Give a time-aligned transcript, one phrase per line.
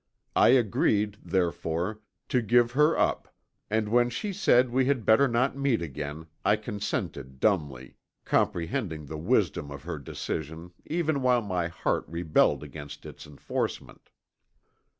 [0.35, 1.99] I agreed, therefore,
[2.29, 3.27] to give her up
[3.69, 9.19] and when she said we had better not meet again I consented dumbly, comprehending the
[9.19, 14.09] wisdom of her decision even while my heart rebelled against its enforcement.